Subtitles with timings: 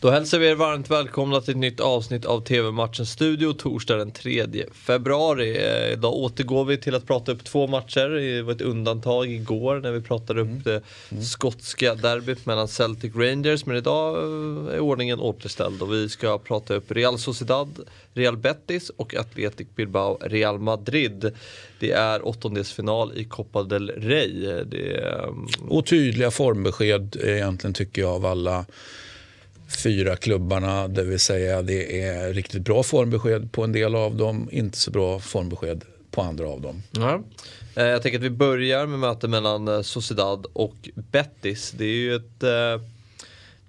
[0.00, 4.10] Då hälsar vi er varmt välkomna till ett nytt avsnitt av TV-matchen Studio torsdag den
[4.10, 5.56] 3 februari.
[5.56, 8.08] Eh, idag återgår vi till att prata upp två matcher.
[8.08, 10.62] Det var ett undantag igår när vi pratade upp mm.
[10.62, 11.24] det mm.
[11.24, 13.66] skotska derbyt mellan Celtic Rangers.
[13.66, 17.80] Men idag eh, är ordningen återställd och vi ska prata upp Real Sociedad,
[18.14, 21.32] Real Betis och Athletic Bilbao, Real Madrid.
[21.78, 24.64] Det är åttondelsfinal i Copa del Rey.
[24.64, 25.48] Det är, um...
[25.68, 28.66] Och tydliga formbesked egentligen tycker jag av alla
[29.68, 30.88] fyra klubbarna.
[30.88, 34.90] Det vill säga det är riktigt bra formbesked på en del av dem, inte så
[34.90, 36.82] bra formbesked på andra av dem.
[36.90, 37.22] Ja.
[37.76, 41.74] Eh, jag tänker att vi börjar med mötet mellan eh, Sociedad och Betis.
[41.78, 42.86] Det är ju ett, eh,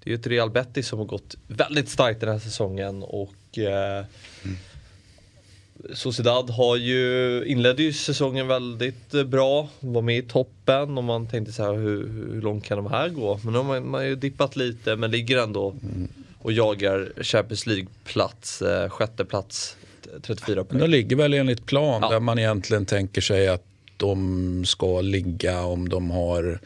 [0.02, 4.04] det är ett Real Betis som har gått väldigt starkt den här säsongen och mm.
[5.94, 11.26] Sociedad har ju, inledde ju säsongen väldigt eh, bra, var med i toppen och man
[11.26, 13.40] tänkte så här hur, hur långt kan de här gå?
[13.42, 15.74] Men nu har man, man har ju dippat lite men ligger ändå
[16.38, 19.76] och jagar Champions League-plats, eh, sjätte plats,
[20.22, 20.80] 34 poäng.
[20.80, 22.08] De ligger väl enligt plan ja.
[22.08, 23.64] där man egentligen tänker sig att
[23.96, 26.60] de ska ligga om de har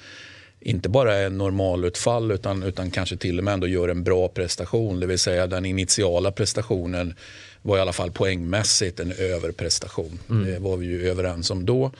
[0.64, 5.00] inte bara en normalutfall utan, utan kanske till och med ändå gör en bra prestation.
[5.00, 7.14] Det vill säga den initiala prestationen
[7.62, 10.18] var i alla fall poängmässigt en överprestation.
[10.30, 10.52] Mm.
[10.52, 11.90] Det var vi ju överens om då.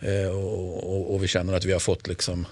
[0.00, 2.46] Eh, och, och, och, vi känner att vi har fått liksom,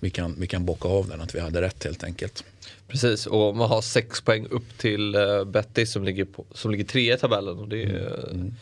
[0.00, 2.44] vi kan, vi kan bocka av den, att vi hade rätt helt enkelt.
[2.88, 6.84] Precis, och man har sex poäng upp till uh, Betty som ligger, på, som ligger
[6.84, 7.58] trea i tabellen.
[7.58, 8.54] Och det är, mm.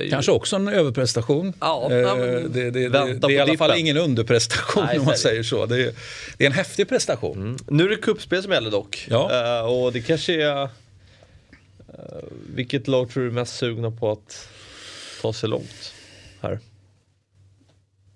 [0.00, 0.10] Ju...
[0.10, 1.52] Kanske också en överprestation.
[1.60, 5.16] Ja, eh, det, det, det, det, är i alla fall ingen underprestation Nej, om man
[5.16, 5.66] säger så.
[5.66, 5.92] Det är,
[6.36, 7.36] det är en häftig prestation.
[7.36, 7.56] Mm.
[7.68, 9.06] Nu är det kuppspel som gäller dock.
[9.10, 9.60] Ja.
[9.62, 10.68] Uh, och det kanske är
[11.98, 12.22] Uh,
[12.54, 14.48] vilket lag tror du är mest sugna på att
[15.22, 15.92] ta sig långt
[16.40, 16.58] här?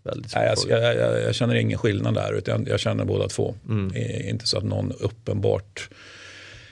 [0.02, 3.54] Väldigt Nej, jag, jag, jag, jag, känner ingen skillnad där utan jag känner båda två.
[3.69, 3.97] Mm.
[4.28, 5.88] Inte så att någon uppenbart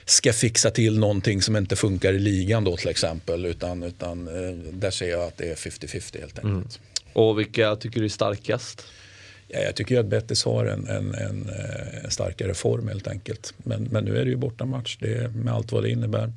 [0.09, 3.45] ska fixa till någonting som inte funkar i ligan då till exempel.
[3.45, 6.43] Utan, utan eh, där ser jag att det är 50-50 helt enkelt.
[6.43, 6.67] Mm.
[7.13, 8.85] Och vilka tycker du är starkast?
[9.47, 13.53] Ja, jag tycker att Bettis har en, en, en, eh, en, starkare form helt enkelt.
[13.57, 16.33] Men, men nu är det ju bortamatch det, med allt vad det innebär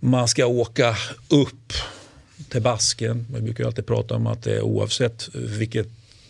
[0.00, 0.96] man ska åka
[1.28, 1.72] upp
[2.48, 3.26] till basken.
[3.34, 5.88] Vi brukar alltid prata om att det oavsett vilket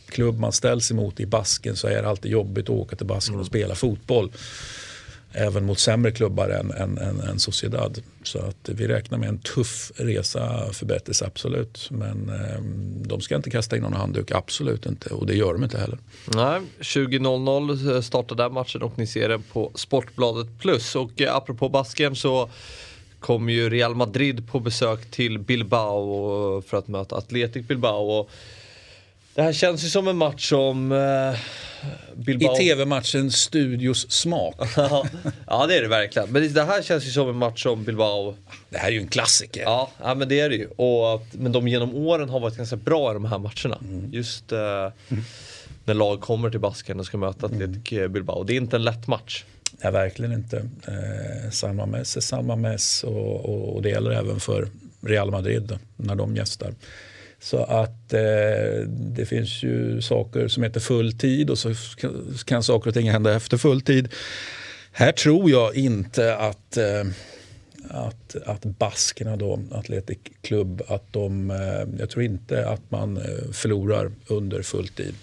[0.09, 3.35] klubb man ställs emot i basken så är det alltid jobbigt att åka till basken
[3.35, 3.47] och mm.
[3.47, 4.33] spela fotboll.
[5.39, 8.03] Även mot sämre klubbar än, än, än, än Sociedad.
[8.23, 11.89] Så att vi räknar med en tuff resa för Betis, absolut.
[11.91, 12.61] Men eh,
[13.07, 15.15] de ska inte kasta in någon handduk, absolut inte.
[15.15, 15.99] Och det gör de inte heller.
[16.35, 20.97] Nej, 20.00 startar den matchen och ni ser den på Sportbladet Plus.
[20.97, 22.51] Och eh, apropå basken så
[23.21, 28.11] kommer ju Real Madrid på besök till Bilbao eh, för att möta Athletic Bilbao.
[28.11, 28.31] Och
[29.37, 31.39] det här känns ju som en match som eh,
[32.15, 32.55] Bilbao...
[32.55, 34.55] I tv-matchen Studios smak.
[35.47, 36.29] ja det är det verkligen.
[36.29, 38.35] Men det här känns ju som en match som Bilbao...
[38.71, 39.63] Det här är ju en klassiker.
[39.63, 40.67] Ja, ja men det är det ju.
[40.67, 43.79] Och men de genom åren har varit ganska bra i de här matcherna.
[43.81, 44.13] Mm.
[44.13, 44.59] Just eh,
[45.09, 45.25] mm.
[45.85, 48.13] när lag kommer till Basken och ska möta Atletic mm.
[48.13, 48.45] Bilbao.
[48.45, 49.45] Det är inte en lätt match.
[49.83, 50.57] Nej, verkligen inte.
[50.87, 54.69] Eh, San Mames är San Mames och, och, och, det gäller även för
[55.01, 56.75] Real Madrid när de gästar.
[57.47, 61.75] Så att eh, det finns ju saker som heter full tid och så
[62.45, 64.09] kan, saker och ting hända efter full tid.
[64.93, 67.05] Här tror jag inte att eh,
[67.89, 73.53] att, att baskerna då, Atletic Club, att de, eh, jag tror inte att man eh,
[73.53, 75.15] förlorar under full tid.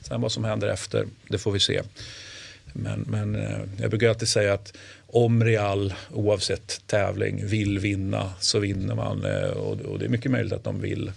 [0.00, 1.82] Sen vad som händer efter, det får vi se.
[2.72, 4.76] Men, men eh, jag brukar alltid säga att
[5.06, 9.24] om Real, oavsett tävling, vill vinna så vinner man.
[9.24, 11.12] Eh, och, det är mycket möjligt att de vill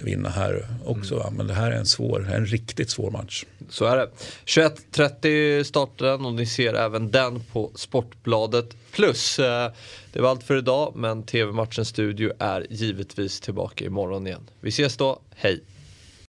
[0.00, 1.20] vinna här också.
[1.20, 1.34] Mm.
[1.34, 3.44] Men det här är en svår, en riktigt svår match.
[3.68, 4.10] Så är det.
[4.44, 9.38] 21.30 startar den och ni ser även den på Sportbladet Plus.
[9.38, 9.72] Eh,
[10.12, 14.50] det var allt för idag men TV-matchens studio är givetvis tillbaka imorgon igen.
[14.60, 15.60] Vi ses då, hej!